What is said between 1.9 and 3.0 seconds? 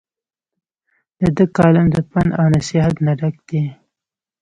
د پند او نصيحت